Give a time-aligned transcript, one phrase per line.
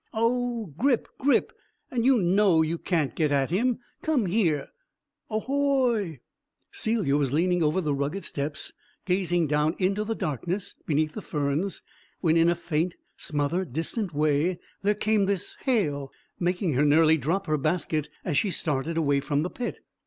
[0.15, 1.53] "Oh, Grip, Grip!
[1.91, 3.77] And you know you can't get at him.
[4.01, 4.69] Come here."
[5.29, 6.21] "Ahoy!"
[6.71, 8.71] Celia was leaning over the rugged steps,
[9.05, 11.83] gazing down into the darkness beneath the ferns,
[12.19, 17.45] when, in a faint, smothered, distant way, there came this hail, making her nearly drop
[17.45, 19.81] her basket as she started away from the pit.